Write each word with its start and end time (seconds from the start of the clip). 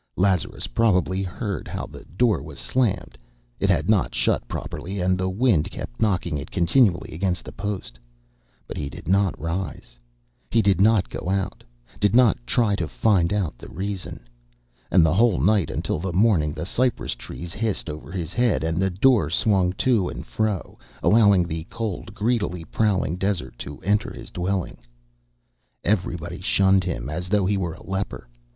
Lazarus 0.15 0.65
probably 0.65 1.21
heard 1.21 1.67
how 1.67 1.85
the 1.85 2.05
door 2.17 2.41
was 2.41 2.57
slammed 2.57 3.19
it 3.59 3.69
had 3.69 3.87
not 3.87 4.15
shut 4.15 4.47
properly 4.47 4.99
and 4.99 5.15
the 5.15 5.29
wind 5.29 5.69
kept 5.69 6.01
knocking 6.01 6.39
it 6.39 6.49
continually 6.49 7.13
against 7.13 7.45
the 7.45 7.51
post 7.51 7.99
but 8.67 8.77
he 8.77 8.89
did 8.89 9.07
not 9.07 9.37
rise, 9.39 9.99
did 10.49 10.81
not 10.81 11.07
go 11.07 11.29
out, 11.29 11.63
did 11.99 12.15
not 12.15 12.35
try 12.47 12.75
to 12.77 12.87
find 12.87 13.31
out 13.31 13.59
the 13.59 13.69
reason. 13.69 14.25
And 14.89 15.05
the 15.05 15.13
whole 15.13 15.37
night 15.39 15.69
until 15.69 15.99
the 15.99 16.11
morning 16.13 16.51
the 16.53 16.65
cypress 16.65 17.13
trees 17.13 17.53
hissed 17.53 17.87
over 17.87 18.11
his 18.11 18.33
head, 18.33 18.63
and 18.63 18.81
the 18.81 18.89
door 18.89 19.29
swung 19.29 19.71
to 19.73 20.09
and 20.09 20.25
fro, 20.25 20.79
allowing 21.03 21.47
the 21.47 21.65
cold, 21.65 22.15
greedily 22.15 22.63
prowling 22.65 23.17
desert 23.17 23.59
to 23.59 23.77
enter 23.81 24.11
his 24.11 24.31
dwelling. 24.31 24.79
Everybody 25.83 26.39
shunned 26.41 26.83
him 26.83 27.07
as 27.07 27.29
though 27.29 27.45
he 27.45 27.55
were 27.55 27.75
a 27.75 27.83
leper. 27.83 28.27